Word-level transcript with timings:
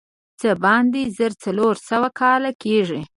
څه 0.39 0.49
باندې 0.63 1.01
زر 1.17 1.31
څلور 1.43 1.75
سوه 1.89 2.09
کاله 2.19 2.51
کېږي. 2.63 3.01